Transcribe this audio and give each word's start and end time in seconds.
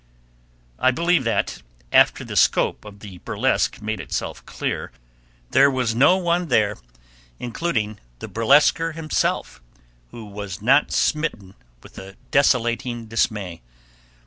I 0.79 0.89
believe 0.89 1.25
that 1.25 1.61
after 1.93 2.23
the 2.23 2.35
scope 2.35 2.85
of 2.85 3.01
the 3.01 3.19
burlesque 3.19 3.83
made 3.83 3.99
itself 3.99 4.43
clear, 4.47 4.91
there 5.51 5.69
was 5.69 5.93
no 5.93 6.17
one 6.17 6.47
there, 6.47 6.77
including 7.37 7.99
the 8.17 8.27
burlesquer 8.27 8.93
himself, 8.93 9.61
who 10.09 10.25
was 10.25 10.59
not 10.59 10.91
smitten 10.91 11.53
with 11.83 11.99
a 11.99 12.15
desolating 12.31 13.05
dismay. 13.05 13.61